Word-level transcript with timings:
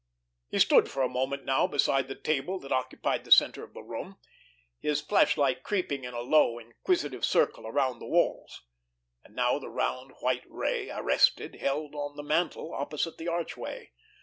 He 0.49 0.57
stood 0.57 0.89
for 0.89 1.03
a 1.03 1.07
moment 1.07 1.45
now 1.45 1.67
beside 1.67 2.07
the 2.07 2.15
table 2.15 2.57
that 2.61 2.71
occupied 2.71 3.23
the 3.23 3.31
center 3.31 3.63
of 3.63 3.75
the 3.75 3.83
room, 3.83 4.17
his 4.79 4.99
flashlight 4.99 5.61
creeping 5.61 6.05
in 6.05 6.15
a 6.15 6.23
slow, 6.23 6.57
inquisitive 6.57 7.23
circle 7.23 7.67
around 7.67 7.99
the 7.99 8.07
walls. 8.07 8.63
And 9.23 9.35
now 9.35 9.59
the 9.59 9.69
round 9.69 10.13
white 10.21 10.45
ray, 10.49 10.89
arrested, 10.89 11.57
held 11.57 11.93
on 11.93 12.15
the 12.15 12.23
mantel 12.23 12.73
opposite 12.73 13.19
the 13.19 13.27
archway. 13.27 13.91